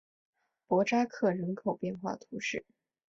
[0.65, 2.65] 博扎克人口变化图示